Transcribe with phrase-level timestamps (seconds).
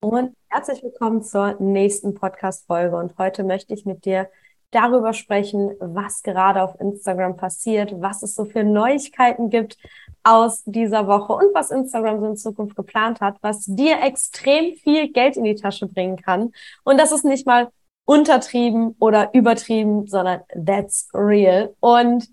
[0.00, 2.96] Und herzlich willkommen zur nächsten Podcast-Folge.
[2.96, 4.30] Und heute möchte ich mit dir
[4.70, 9.76] darüber sprechen, was gerade auf Instagram passiert, was es so für Neuigkeiten gibt
[10.22, 15.10] aus dieser Woche und was Instagram so in Zukunft geplant hat, was dir extrem viel
[15.10, 16.52] Geld in die Tasche bringen kann.
[16.84, 17.72] Und das ist nicht mal
[18.04, 21.74] untertrieben oder übertrieben, sondern that's real.
[21.80, 22.28] Und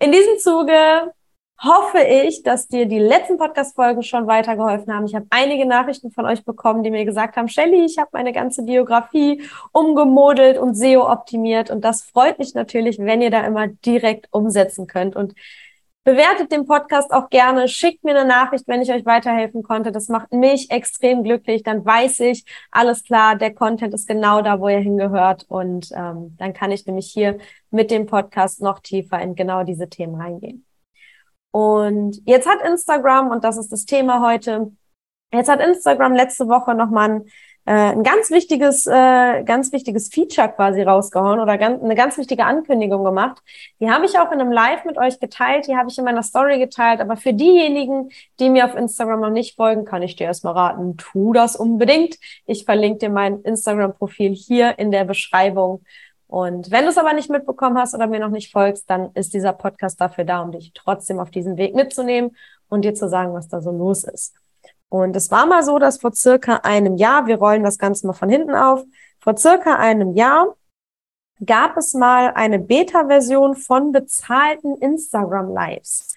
[0.00, 1.12] in diesem Zuge
[1.62, 5.06] hoffe ich, dass dir die letzten Podcast-Folgen schon weitergeholfen haben.
[5.06, 8.32] Ich habe einige Nachrichten von euch bekommen, die mir gesagt haben, Shelly, ich habe meine
[8.32, 11.70] ganze Biografie umgemodelt und SEO optimiert.
[11.70, 15.16] Und das freut mich natürlich, wenn ihr da immer direkt umsetzen könnt.
[15.16, 15.34] Und
[16.04, 19.90] bewertet den Podcast auch gerne, schickt mir eine Nachricht, wenn ich euch weiterhelfen konnte.
[19.90, 21.62] Das macht mich extrem glücklich.
[21.62, 25.46] Dann weiß ich, alles klar, der Content ist genau da, wo er hingehört.
[25.48, 27.38] Und ähm, dann kann ich nämlich hier
[27.70, 30.66] mit dem Podcast noch tiefer in genau diese Themen reingehen.
[31.54, 34.72] Und jetzt hat Instagram, und das ist das Thema heute,
[35.32, 37.22] jetzt hat Instagram letzte Woche nochmal ein,
[37.64, 42.44] äh, ein ganz wichtiges, äh, ganz wichtiges Feature quasi rausgehauen oder ganz, eine ganz wichtige
[42.44, 43.40] Ankündigung gemacht.
[43.78, 46.24] Die habe ich auch in einem Live mit euch geteilt, die habe ich in meiner
[46.24, 48.10] Story geteilt, aber für diejenigen,
[48.40, 52.16] die mir auf Instagram noch nicht folgen, kann ich dir erstmal raten, tu das unbedingt.
[52.46, 55.84] Ich verlinke dir mein Instagram-Profil hier in der Beschreibung.
[56.34, 59.34] Und wenn du es aber nicht mitbekommen hast oder mir noch nicht folgst, dann ist
[59.34, 62.36] dieser Podcast dafür da, um dich trotzdem auf diesen Weg mitzunehmen
[62.68, 64.34] und dir zu sagen, was da so los ist.
[64.88, 68.14] Und es war mal so, dass vor circa einem Jahr, wir rollen das Ganze mal
[68.14, 68.82] von hinten auf,
[69.20, 70.56] vor circa einem Jahr
[71.46, 76.16] gab es mal eine Beta-Version von bezahlten Instagram Lives.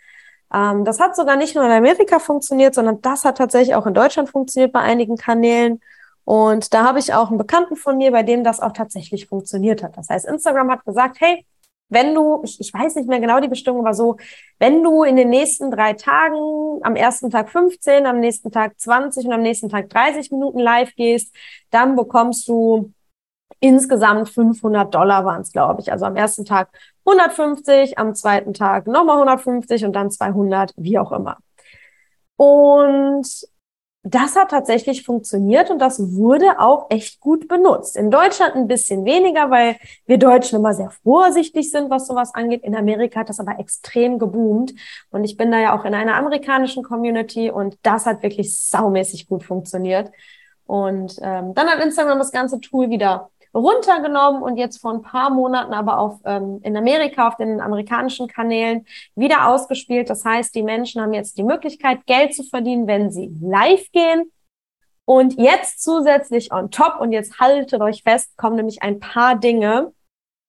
[0.51, 3.93] Ähm, das hat sogar nicht nur in Amerika funktioniert, sondern das hat tatsächlich auch in
[3.93, 5.79] Deutschland funktioniert bei einigen Kanälen.
[6.27, 9.81] Und da habe ich auch einen Bekannten von mir, bei dem das auch tatsächlich funktioniert
[9.81, 9.95] hat.
[9.95, 11.45] Das heißt, Instagram hat gesagt, hey,
[11.87, 14.17] wenn du, ich, ich weiß nicht mehr genau die Bestimmung, aber so,
[14.59, 19.25] wenn du in den nächsten drei Tagen, am ersten Tag 15, am nächsten Tag 20
[19.25, 21.33] und am nächsten Tag 30 Minuten live gehst,
[21.69, 22.91] dann bekommst du
[23.61, 25.93] insgesamt 500 Dollar waren es, glaube ich.
[25.93, 26.67] Also am ersten Tag
[27.05, 31.37] 150, am zweiten Tag nochmal 150 und dann 200, wie auch immer.
[32.35, 33.47] Und
[34.03, 37.97] das hat tatsächlich funktioniert und das wurde auch echt gut benutzt.
[37.97, 42.63] In Deutschland ein bisschen weniger, weil wir Deutschen immer sehr vorsichtig sind, was sowas angeht.
[42.63, 44.73] In Amerika hat das aber extrem geboomt
[45.11, 49.27] und ich bin da ja auch in einer amerikanischen Community und das hat wirklich saumäßig
[49.27, 50.11] gut funktioniert.
[50.65, 55.29] Und ähm, dann hat Instagram das ganze Tool wieder runtergenommen und jetzt vor ein paar
[55.29, 58.85] Monaten aber auch ähm, in Amerika auf den amerikanischen Kanälen
[59.15, 60.09] wieder ausgespielt.
[60.09, 64.31] Das heißt, die Menschen haben jetzt die Möglichkeit, Geld zu verdienen, wenn sie live gehen.
[65.05, 69.93] Und jetzt zusätzlich on top, und jetzt haltet euch fest, kommen nämlich ein paar Dinge,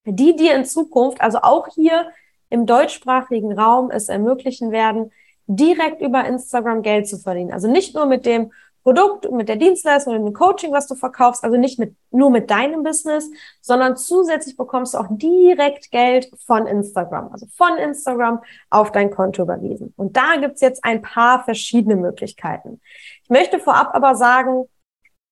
[0.04, 2.10] die dir in Zukunft, also auch hier
[2.50, 5.12] im deutschsprachigen Raum, es ermöglichen werden,
[5.46, 7.52] direkt über Instagram Geld zu verdienen.
[7.52, 8.52] Also nicht nur mit dem
[8.88, 12.50] Produkt, mit der Dienstleistung, mit dem Coaching, was du verkaufst, also nicht mit, nur mit
[12.50, 18.40] deinem Business, sondern zusätzlich bekommst du auch direkt Geld von Instagram, also von Instagram
[18.70, 19.92] auf dein Konto überwiesen.
[19.98, 22.80] Und da gibt's jetzt ein paar verschiedene Möglichkeiten.
[23.24, 24.64] Ich möchte vorab aber sagen,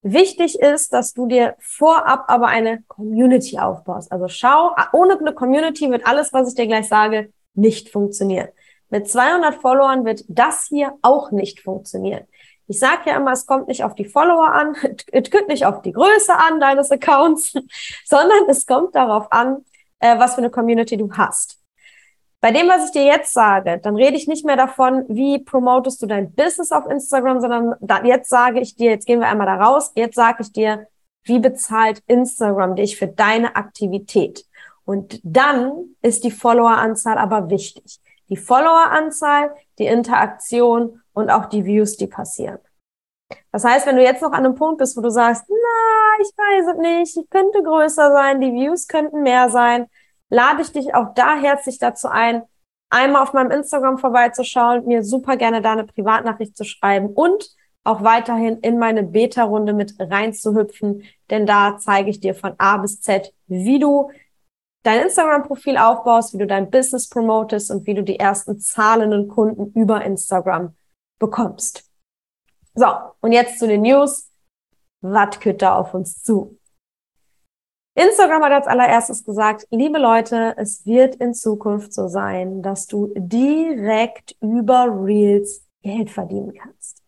[0.03, 4.12] Wichtig ist, dass du dir vorab aber eine Community aufbaust.
[4.12, 8.47] Also schau, ohne eine Community wird alles, was ich dir gleich sage, nicht funktionieren.
[8.88, 12.25] Mit 200 Followern wird das hier auch nicht funktionieren.
[12.69, 14.77] Ich sage ja immer, es kommt nicht auf die Follower an,
[15.12, 17.53] es kommt nicht auf die Größe an deines Accounts,
[18.04, 19.65] sondern es kommt darauf an,
[20.00, 21.60] äh, was für eine Community du hast.
[22.41, 26.03] Bei dem, was ich dir jetzt sage, dann rede ich nicht mehr davon, wie promotest
[26.03, 29.47] du dein Business auf Instagram, sondern da, jetzt sage ich dir, jetzt gehen wir einmal
[29.47, 30.87] da raus, jetzt sage ich dir,
[31.25, 34.44] wie bezahlt Instagram dich für deine Aktivität.
[34.84, 37.99] Und dann ist die Followeranzahl aber wichtig.
[38.28, 42.59] Die Followeranzahl, die Interaktion und auch die Views, die passieren.
[43.50, 46.28] Das heißt, wenn du jetzt noch an einem Punkt bist, wo du sagst, na, ich
[46.28, 49.87] weiß es nicht, ich könnte größer sein, die Views könnten mehr sein,
[50.28, 52.43] lade ich dich auch da herzlich dazu ein,
[52.91, 57.49] einmal auf meinem Instagram vorbeizuschauen, mir super gerne da eine Privatnachricht zu schreiben und
[57.82, 63.00] auch weiterhin in meine Beta-Runde mit reinzuhüpfen, denn da zeige ich dir von A bis
[63.00, 64.11] Z, wie du
[64.82, 69.73] dein Instagram-Profil aufbaust, wie du dein Business promotest und wie du die ersten zahlenden Kunden
[69.73, 70.75] über Instagram
[71.19, 71.91] bekommst.
[72.75, 72.87] So,
[73.21, 74.31] und jetzt zu den News.
[75.01, 76.59] Was kütt da auf uns zu?
[77.95, 83.13] Instagram hat als allererstes gesagt, liebe Leute, es wird in Zukunft so sein, dass du
[83.17, 87.03] direkt über Reels Geld verdienen kannst.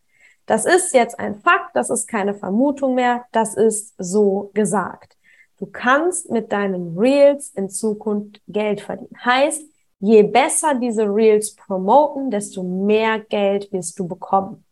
[0.46, 5.18] Das ist jetzt ein Fakt, das ist keine Vermutung mehr, das ist so gesagt.
[5.58, 9.16] Du kannst mit deinen Reels in Zukunft Geld verdienen.
[9.22, 9.62] Heißt,
[10.00, 14.64] je besser diese Reels promoten, desto mehr Geld wirst du bekommen.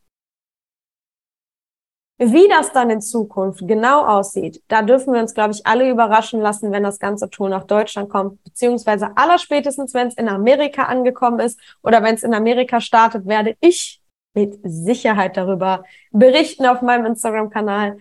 [2.18, 6.40] Wie das dann in Zukunft genau aussieht, da dürfen wir uns, glaube ich, alle überraschen
[6.40, 11.40] lassen, wenn das ganze Tool nach Deutschland kommt, beziehungsweise allerspätestens, wenn es in Amerika angekommen
[11.40, 14.00] ist oder wenn es in Amerika startet, werde ich
[14.32, 17.98] mit Sicherheit darüber berichten auf meinem Instagram-Kanal.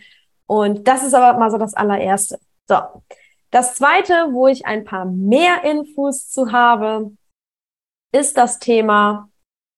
[0.48, 2.39] Und das ist aber mal so das allererste.
[2.69, 2.77] So.
[3.56, 7.16] Das zweite, wo ich ein paar mehr Infos zu habe,
[8.12, 9.30] ist das Thema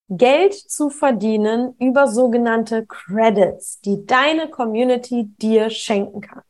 [0.08, 6.42] Geld zu verdienen über sogenannte Credits, die deine Community dir schenken kann.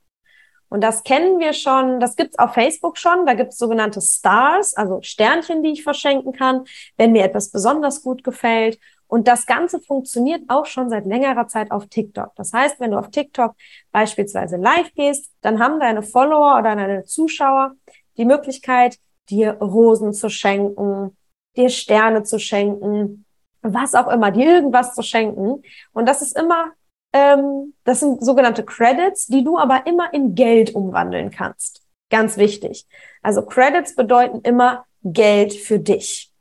[0.71, 5.03] Und das kennen wir schon, das gibt's auf Facebook schon, da gibt's sogenannte Stars, also
[5.03, 6.65] Sternchen, die ich verschenken kann,
[6.97, 8.79] wenn mir etwas besonders gut gefällt.
[9.09, 12.35] Und das Ganze funktioniert auch schon seit längerer Zeit auf TikTok.
[12.37, 13.55] Das heißt, wenn du auf TikTok
[13.91, 17.73] beispielsweise live gehst, dann haben deine Follower oder deine Zuschauer
[18.19, 18.99] die Möglichkeit,
[19.31, 21.17] dir Rosen zu schenken,
[21.57, 23.25] dir Sterne zu schenken,
[23.63, 25.63] was auch immer, dir irgendwas zu schenken.
[25.93, 26.73] Und das ist immer,
[27.13, 31.83] ähm, das sind sogenannte Credits, die du aber immer in Geld umwandeln kannst.
[32.11, 32.87] Ganz wichtig.
[33.23, 36.33] Also Credits bedeuten immer Geld für dich.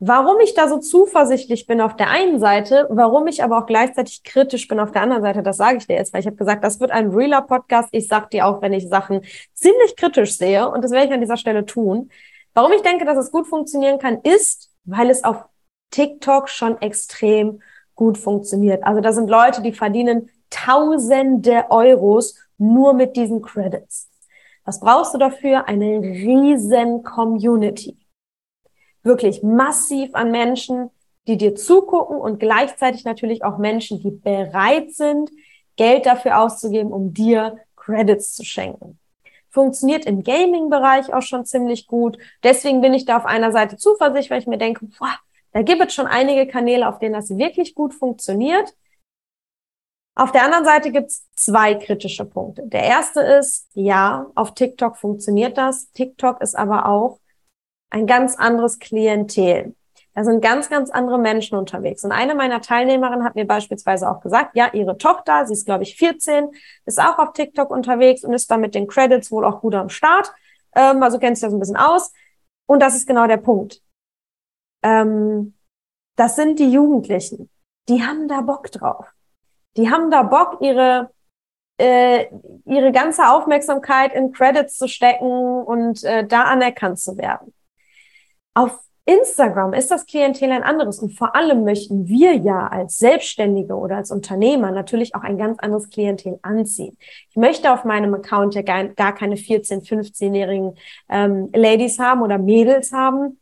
[0.00, 4.22] Warum ich da so zuversichtlich bin auf der einen Seite, warum ich aber auch gleichzeitig
[4.22, 6.62] kritisch bin auf der anderen Seite, das sage ich dir jetzt, weil ich habe gesagt,
[6.62, 7.88] das wird ein realer Podcast.
[7.90, 9.22] Ich sag dir auch, wenn ich Sachen
[9.54, 12.10] ziemlich kritisch sehe und das werde ich an dieser Stelle tun.
[12.54, 15.44] Warum ich denke, dass es gut funktionieren kann, ist, weil es auf
[15.90, 17.60] TikTok schon extrem
[17.96, 18.84] gut funktioniert.
[18.84, 24.08] Also da sind Leute, die verdienen Tausende Euros nur mit diesen Credits.
[24.64, 25.68] Was brauchst du dafür?
[25.68, 27.96] Eine riesen Community.
[29.08, 30.90] Wirklich massiv an Menschen,
[31.26, 35.30] die dir zugucken und gleichzeitig natürlich auch Menschen, die bereit sind,
[35.76, 38.98] Geld dafür auszugeben, um dir Credits zu schenken.
[39.48, 42.18] Funktioniert im Gaming-Bereich auch schon ziemlich gut.
[42.42, 45.14] Deswegen bin ich da auf einer Seite zuversichtlich, weil ich mir denke, boah,
[45.52, 48.74] da gibt es schon einige Kanäle, auf denen das wirklich gut funktioniert.
[50.14, 52.62] Auf der anderen Seite gibt es zwei kritische Punkte.
[52.66, 55.90] Der erste ist, ja, auf TikTok funktioniert das.
[55.92, 57.20] TikTok ist aber auch
[57.90, 59.74] ein ganz anderes Klientel.
[60.14, 62.02] Da sind ganz, ganz andere Menschen unterwegs.
[62.04, 65.84] Und eine meiner Teilnehmerinnen hat mir beispielsweise auch gesagt, ja, ihre Tochter, sie ist, glaube
[65.84, 66.48] ich, 14,
[66.86, 69.88] ist auch auf TikTok unterwegs und ist da mit den Credits wohl auch gut am
[69.88, 70.32] Start.
[70.74, 72.12] Ähm, also kennt sich das ein bisschen aus.
[72.66, 73.80] Und das ist genau der Punkt
[74.82, 75.54] ähm,
[76.16, 77.50] das sind die Jugendlichen.
[77.88, 79.06] Die haben da Bock drauf.
[79.76, 81.10] Die haben da Bock, ihre
[81.80, 82.26] äh,
[82.64, 87.54] ihre ganze Aufmerksamkeit in Credits zu stecken und äh, da anerkannt zu werden.
[88.58, 93.76] Auf Instagram ist das Klientel ein anderes und vor allem möchten wir ja als Selbstständige
[93.76, 96.98] oder als Unternehmer natürlich auch ein ganz anderes Klientel anziehen.
[97.30, 100.74] Ich möchte auf meinem Account ja gar, keine 14-, 15-jährigen
[101.08, 103.38] ähm, Ladies haben oder Mädels haben,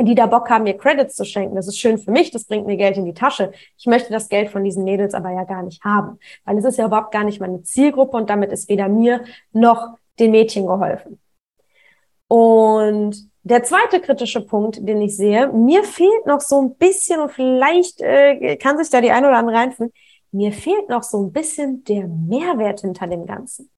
[0.00, 1.56] die da Bock haben, mir Credits zu schenken.
[1.56, 3.52] Das ist schön für mich, das bringt mir Geld in die Tasche.
[3.76, 6.78] Ich möchte das Geld von diesen Mädels aber ja gar nicht haben, weil es ist
[6.78, 11.20] ja überhaupt gar nicht meine Zielgruppe und damit ist weder mir noch den Mädchen geholfen.
[12.34, 17.30] Und der zweite kritische Punkt, den ich sehe, mir fehlt noch so ein bisschen und
[17.30, 19.92] vielleicht äh, kann sich da die eine oder andere reinfühlen,
[20.32, 23.70] mir fehlt noch so ein bisschen der Mehrwert hinter dem Ganzen.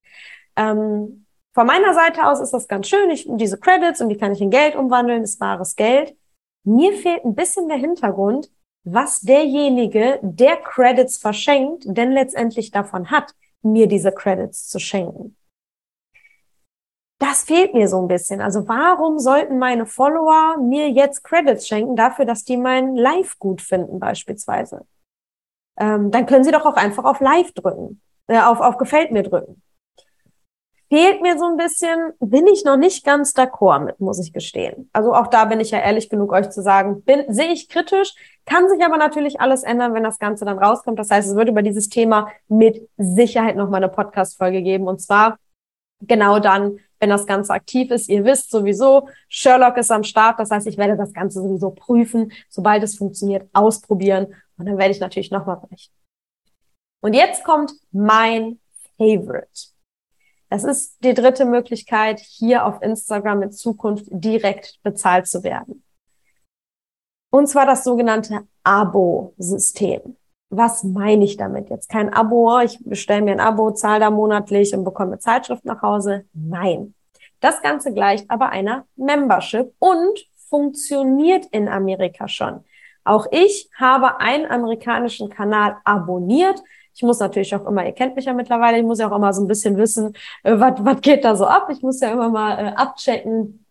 [0.57, 3.11] Ähm, von meiner Seite aus ist das ganz schön.
[3.11, 6.17] Ich, diese Credits und die kann ich in Geld umwandeln, ist wahres Geld.
[6.65, 8.49] Mir fehlt ein bisschen der Hintergrund,
[8.85, 15.37] was derjenige, der Credits verschenkt, denn letztendlich davon hat, mir diese Credits zu schenken.
[17.19, 18.41] Das fehlt mir so ein bisschen.
[18.41, 23.63] Also warum sollten meine Follower mir jetzt Credits schenken dafür, dass die mein Live gut
[23.63, 24.87] finden beispielsweise?
[25.79, 29.23] Ähm, dann können sie doch auch einfach auf Live drücken, äh, auf, auf Gefällt mir
[29.23, 29.63] drücken
[30.89, 34.89] fehlt mir so ein bisschen, bin ich noch nicht ganz d'accord mit, muss ich gestehen.
[34.93, 38.15] Also auch da bin ich ja ehrlich genug, euch zu sagen, bin, sehe ich kritisch,
[38.45, 40.99] kann sich aber natürlich alles ändern, wenn das Ganze dann rauskommt.
[40.99, 44.87] Das heißt, es wird über dieses Thema mit Sicherheit nochmal eine Podcast-Folge geben.
[44.87, 45.39] Und zwar
[46.01, 48.09] genau dann, wenn das Ganze aktiv ist.
[48.09, 50.39] Ihr wisst sowieso, Sherlock ist am Start.
[50.39, 54.35] Das heißt, ich werde das Ganze sowieso prüfen, sobald es funktioniert, ausprobieren.
[54.59, 55.95] Und dann werde ich natürlich nochmal berichten.
[57.03, 58.59] Und jetzt kommt mein
[58.97, 59.71] Favorite.
[60.49, 65.83] Das ist die dritte Möglichkeit, hier auf Instagram in Zukunft direkt bezahlt zu werden.
[67.31, 70.17] Und zwar das sogenannte Abo-System.
[70.49, 71.71] Was meine ich damit?
[71.71, 75.83] Jetzt kein Abo, ich bestelle mir ein Abo, zahle da monatlich und bekomme Zeitschrift nach
[75.83, 76.25] Hause.
[76.33, 76.95] Nein.
[77.41, 82.65] Das Ganze gleicht aber einer Membership und funktioniert in Amerika schon.
[83.05, 86.63] Auch ich habe einen amerikanischen Kanal abonniert,
[86.97, 89.33] ich muss natürlich auch immer, ihr kennt mich ja mittlerweile, ich muss ja auch immer
[89.35, 91.69] so ein bisschen wissen, äh, was geht da so ab.
[91.71, 93.66] Ich muss ja immer mal äh, abchecken,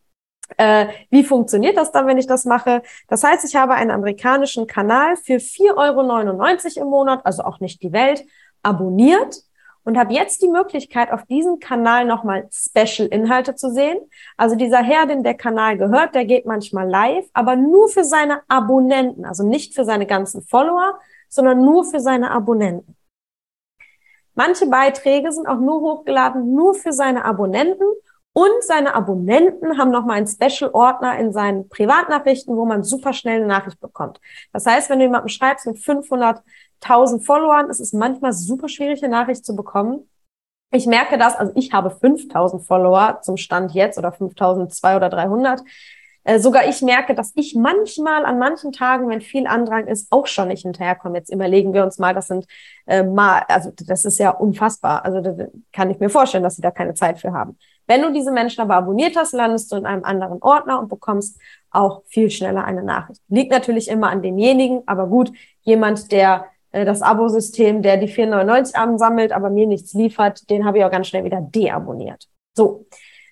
[0.58, 2.82] äh, wie funktioniert das dann, wenn ich das mache?
[3.08, 7.82] Das heißt, ich habe einen amerikanischen Kanal für 4,99 Euro im Monat, also auch nicht
[7.82, 8.26] die Welt.
[8.64, 9.44] abonniert
[9.86, 13.98] und habe jetzt die Möglichkeit, auf diesem Kanal nochmal Special-Inhalte zu sehen.
[14.36, 18.42] Also dieser Herr, den der Kanal gehört, der geht manchmal live, aber nur für seine
[18.50, 21.00] Abonnenten, also nicht für seine ganzen Follower,
[21.30, 22.96] sondern nur für seine Abonnenten.
[24.34, 27.86] Manche Beiträge sind auch nur hochgeladen, nur für seine Abonnenten
[28.38, 33.48] und seine Abonnenten haben nochmal einen Special-Ordner in seinen Privatnachrichten, wo man super schnell eine
[33.48, 34.20] Nachricht bekommt.
[34.52, 36.42] Das heißt, wenn du jemandem schreibst mit 500
[36.82, 40.10] 1000 Followern ist es manchmal super schwierig, eine Nachricht zu bekommen.
[40.72, 45.62] Ich merke das, also ich habe 5000 Follower zum Stand jetzt oder 5200 oder 300.
[46.24, 50.28] Äh, sogar ich merke, dass ich manchmal an manchen Tagen, wenn viel Andrang ist, auch
[50.28, 51.18] schon nicht hinterherkomme.
[51.18, 52.46] Jetzt überlegen wir uns mal, das sind
[52.88, 55.06] äh, mal, also das ist ja unfassbar.
[55.06, 55.22] Also
[55.72, 57.58] kann ich mir vorstellen, dass sie da keine Zeit für haben.
[57.88, 61.40] Wenn du diese Menschen aber abonniert hast, landest du in einem anderen Ordner und bekommst
[61.72, 63.22] auch viel schneller eine Nachricht.
[63.28, 68.76] Liegt natürlich immer an demjenigen, aber gut, jemand, der äh, das Abo-System, der die 4,99
[68.76, 72.28] ansammelt, aber mir nichts liefert, den habe ich auch ganz schnell wieder deabonniert.
[72.56, 72.86] So.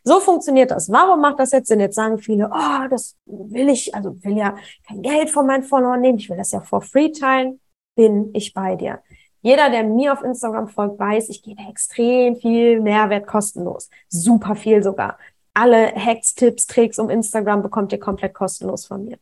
[0.06, 0.92] So funktioniert das.
[0.92, 1.80] Warum macht das jetzt Sinn?
[1.80, 6.02] Jetzt sagen viele, oh, das will ich, also will ja kein Geld von meinen Followern
[6.02, 7.62] nehmen, ich will das ja for free teilen.
[7.96, 9.00] Bin ich bei dir.
[9.44, 13.90] Jeder, der mir auf Instagram folgt, weiß, ich gebe extrem viel Mehrwert kostenlos.
[14.08, 15.18] Super viel sogar.
[15.54, 19.18] Alle Hacks, Tipps, Tricks um Instagram bekommt ihr komplett kostenlos von mir.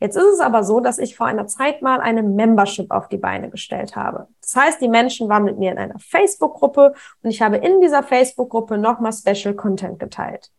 [0.00, 3.18] Jetzt ist es aber so, dass ich vor einer Zeit mal eine Membership auf die
[3.18, 4.26] Beine gestellt habe.
[4.40, 8.02] Das heißt, die Menschen waren mit mir in einer Facebook-Gruppe und ich habe in dieser
[8.02, 10.50] Facebook-Gruppe nochmal Special Content geteilt.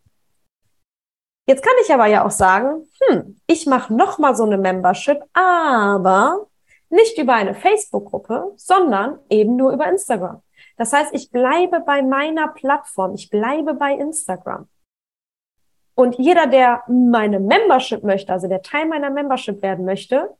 [1.46, 6.48] Jetzt kann ich aber ja auch sagen, hm, ich mache nochmal so eine Membership, aber
[6.94, 10.42] nicht über eine Facebook-Gruppe, sondern eben nur über Instagram.
[10.78, 14.68] Das heißt, ich bleibe bei meiner Plattform, ich bleibe bei Instagram.
[15.96, 20.36] Und jeder, der meine Membership möchte, also der Teil meiner Membership werden möchte,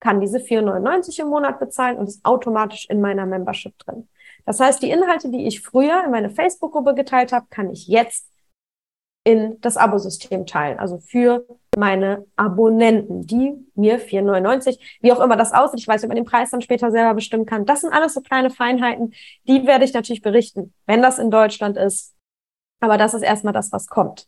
[0.00, 4.08] kann diese 4,99 im Monat bezahlen und ist automatisch in meiner Membership drin.
[4.46, 8.30] Das heißt, die Inhalte, die ich früher in meine Facebook-Gruppe geteilt habe, kann ich jetzt
[9.28, 10.78] in das Abosystem teilen.
[10.78, 11.44] Also für
[11.76, 16.24] meine Abonnenten, die mir 4,99, wie auch immer das aussieht, ich weiß, ob man den
[16.24, 17.66] Preis dann später selber bestimmen kann.
[17.66, 19.12] Das sind alles so kleine Feinheiten,
[19.46, 22.14] die werde ich natürlich berichten, wenn das in Deutschland ist.
[22.80, 24.26] Aber das ist erstmal das, was kommt.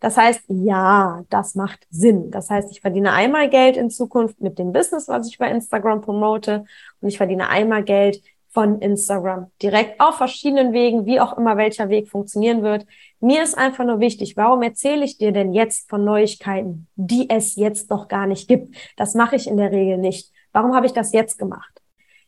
[0.00, 2.30] Das heißt, ja, das macht Sinn.
[2.30, 6.00] Das heißt, ich verdiene einmal Geld in Zukunft mit dem Business, was ich bei Instagram
[6.00, 6.64] promote
[7.02, 11.88] und ich verdiene einmal Geld von Instagram direkt auf verschiedenen Wegen, wie auch immer welcher
[11.88, 12.86] Weg funktionieren wird.
[13.18, 17.56] Mir ist einfach nur wichtig, warum erzähle ich dir denn jetzt von Neuigkeiten, die es
[17.56, 18.76] jetzt noch gar nicht gibt?
[18.96, 20.30] Das mache ich in der Regel nicht.
[20.52, 21.80] Warum habe ich das jetzt gemacht?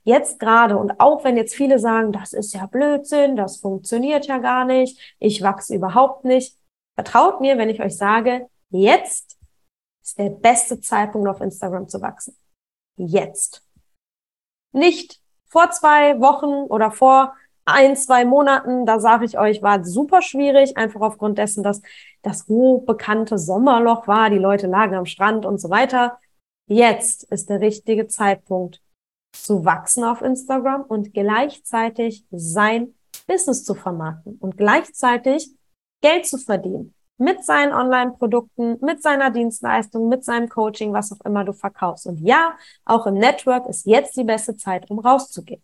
[0.02, 4.38] Jetzt gerade und auch wenn jetzt viele sagen, das ist ja Blödsinn, das funktioniert ja
[4.38, 6.58] gar nicht, ich wachse überhaupt nicht,
[6.94, 9.36] Vertraut mir, wenn ich euch sage, jetzt
[10.02, 12.36] ist der beste Zeitpunkt auf Instagram zu wachsen.
[12.96, 13.66] Jetzt.
[14.72, 15.20] Nicht
[15.54, 20.76] vor zwei Wochen oder vor ein, zwei Monaten, da sage ich euch, war super schwierig,
[20.76, 21.80] einfach aufgrund dessen, dass
[22.22, 26.18] das hochbekannte Sommerloch war, die Leute lagen am Strand und so weiter.
[26.66, 28.82] Jetzt ist der richtige Zeitpunkt
[29.32, 32.94] zu wachsen auf Instagram und gleichzeitig sein
[33.28, 35.54] Business zu vermarkten und gleichzeitig
[36.02, 36.93] Geld zu verdienen.
[37.16, 42.06] Mit seinen Online-Produkten, mit seiner Dienstleistung, mit seinem Coaching, was auch immer du verkaufst.
[42.06, 45.62] Und ja, auch im Network ist jetzt die beste Zeit, um rauszugehen.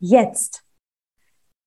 [0.00, 0.64] Jetzt.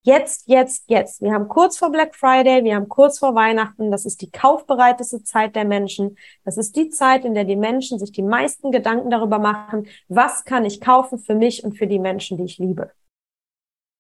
[0.08, 1.22] Jetzt, jetzt, jetzt.
[1.22, 3.92] Wir haben kurz vor Black Friday, wir haben kurz vor Weihnachten.
[3.92, 6.18] Das ist die kaufbereiteste Zeit der Menschen.
[6.46, 10.46] Das ist die Zeit, in der die Menschen sich die meisten Gedanken darüber machen, was
[10.46, 12.92] kann ich kaufen für mich und für die Menschen, die ich liebe.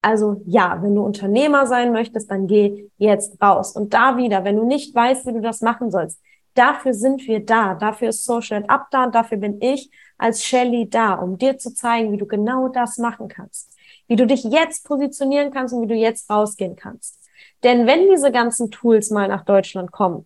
[0.07, 3.75] Also ja, wenn du Unternehmer sein möchtest, dann geh jetzt raus.
[3.75, 6.21] Und da wieder, wenn du nicht weißt, wie du das machen sollst,
[6.53, 7.75] dafür sind wir da.
[7.75, 12.13] Dafür ist Social Up da dafür bin ich als Shelly da, um dir zu zeigen,
[12.13, 13.77] wie du genau das machen kannst.
[14.07, 17.19] Wie du dich jetzt positionieren kannst und wie du jetzt rausgehen kannst.
[17.63, 20.25] Denn wenn diese ganzen Tools mal nach Deutschland kommen,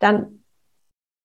[0.00, 0.44] dann,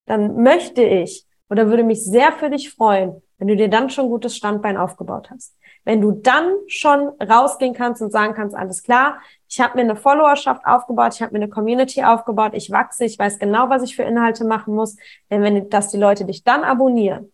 [0.06, 4.08] dann möchte ich oder würde mich sehr für dich freuen, wenn du dir dann schon
[4.08, 5.54] gutes Standbein aufgebaut hast.
[5.86, 9.96] Wenn du dann schon rausgehen kannst und sagen kannst, alles klar, ich habe mir eine
[9.96, 13.96] Followerschaft aufgebaut, ich habe mir eine Community aufgebaut, ich wachse, ich weiß genau, was ich
[13.96, 14.96] für Inhalte machen muss.
[15.30, 17.32] Denn wenn dass die Leute dich dann abonnieren,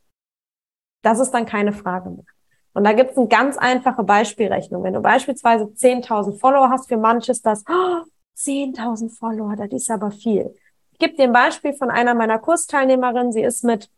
[1.01, 2.25] das ist dann keine Frage mehr.
[2.73, 4.83] Und da gibt es eine ganz einfache Beispielrechnung.
[4.83, 8.03] Wenn du beispielsweise 10.000 Follower hast, für manches das, oh,
[8.37, 10.53] 10.000 Follower, das ist aber viel.
[10.91, 13.31] Ich gebe dir ein Beispiel von einer meiner Kursteilnehmerinnen.
[13.31, 13.89] Sie ist mit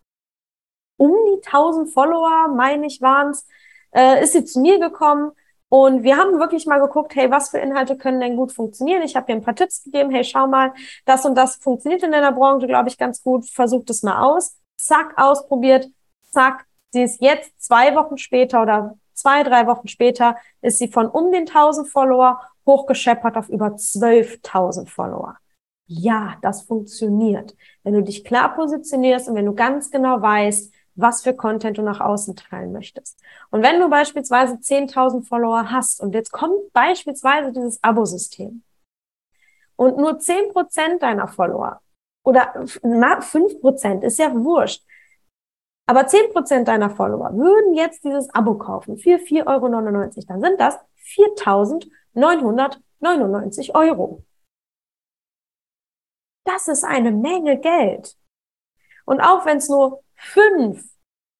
[0.98, 3.48] um die 1000 Follower, meine ich, waren es,
[3.92, 5.32] äh, ist sie zu mir gekommen
[5.70, 9.04] und wir haben wirklich mal geguckt, hey, was für Inhalte können denn gut funktionieren?
[9.04, 10.74] Ich habe ihr ein paar Tipps gegeben, hey, schau mal,
[11.06, 14.58] das und das funktioniert in deiner Branche, glaube ich, ganz gut, versucht es mal aus.
[14.76, 15.88] Zack, ausprobiert,
[16.30, 21.08] zack, sie ist jetzt zwei Wochen später oder zwei, drei Wochen später ist sie von
[21.08, 25.38] um den 1000 Follower hochgescheppert auf über 12.000 Follower.
[25.88, 27.56] Ja, das funktioniert.
[27.84, 31.82] Wenn du dich klar positionierst und wenn du ganz genau weißt, was für Content du
[31.82, 33.20] nach außen teilen möchtest.
[33.50, 38.64] Und wenn du beispielsweise 10.000 Follower hast und jetzt kommt beispielsweise dieses Abo-System
[39.76, 41.82] und nur 10% deiner Follower
[42.24, 44.84] oder 5% ist ja wurscht,
[45.88, 49.68] aber 10% deiner Follower würden jetzt dieses Abo kaufen für 4,99 Euro,
[50.28, 50.80] dann sind das
[52.16, 54.24] 4.999 Euro.
[56.44, 58.18] Das ist eine Menge Geld.
[59.06, 60.84] Und auch wenn es nur fünf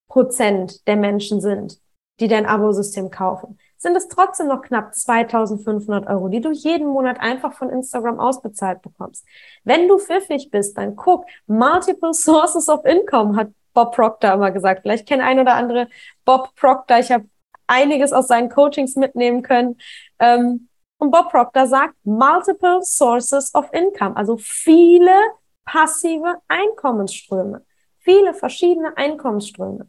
[0.08, 1.80] Prozent der Menschen sind,
[2.20, 7.18] die dein Abosystem kaufen, sind es trotzdem noch knapp 2500 Euro, die du jeden Monat
[7.18, 9.24] einfach von Instagram ausbezahlt bekommst.
[9.64, 14.82] Wenn du pfiffig bist, dann guck, multiple sources of income hat Bob Proctor immer gesagt.
[14.82, 15.88] Vielleicht kennt ein oder andere
[16.24, 16.98] Bob Proctor.
[16.98, 17.24] Ich habe
[17.66, 19.78] einiges aus seinen Coachings mitnehmen können.
[20.18, 25.10] Ähm, und Bob Proctor sagt multiple sources of income, also viele
[25.64, 27.64] passive Einkommensströme,
[27.98, 29.88] viele verschiedene Einkommensströme.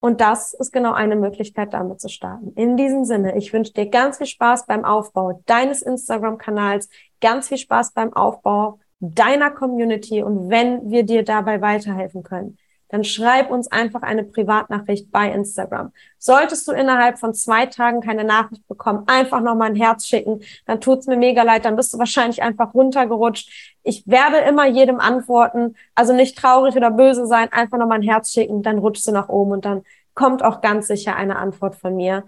[0.00, 2.52] Und das ist genau eine Möglichkeit, damit zu starten.
[2.56, 6.88] In diesem Sinne, ich wünsche dir ganz viel Spaß beim Aufbau deines Instagram-Kanals,
[7.20, 12.58] ganz viel Spaß beim Aufbau deiner Community und wenn wir dir dabei weiterhelfen können,
[12.92, 15.92] dann schreib uns einfach eine Privatnachricht bei Instagram.
[16.18, 20.80] Solltest du innerhalb von zwei Tagen keine Nachricht bekommen, einfach nochmal ein Herz schicken, dann
[20.80, 23.74] tut's mir mega leid, dann bist du wahrscheinlich einfach runtergerutscht.
[23.82, 28.30] Ich werde immer jedem antworten, also nicht traurig oder böse sein, einfach nochmal ein Herz
[28.30, 29.82] schicken, dann rutschst du nach oben und dann
[30.14, 32.24] kommt auch ganz sicher eine Antwort von mir.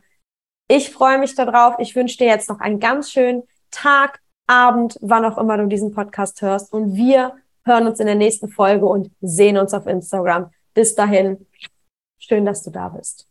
[0.66, 1.74] Ich freue mich darauf.
[1.78, 5.92] Ich wünsche dir jetzt noch einen ganz schönen Tag, Abend, wann auch immer du diesen
[5.92, 6.72] Podcast hörst.
[6.72, 10.50] Und wir hören uns in der nächsten Folge und sehen uns auf Instagram.
[10.74, 11.46] Bis dahin,
[12.18, 13.28] schön, dass du da bist.